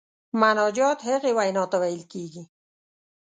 مناجات 0.41 0.99
هغې 1.09 1.31
وینا 1.37 1.63
ته 1.71 1.77
ویل 1.81 2.03
کیږي. 2.13 2.43